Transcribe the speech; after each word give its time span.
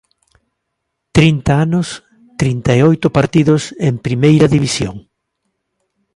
Trinta 1.17 1.53
anos, 1.65 1.87
trinta 2.41 2.71
e 2.77 2.81
oito 2.91 3.07
partidos 3.17 3.61
en 3.87 3.95
Primeira 4.07 4.45
División. 4.55 4.95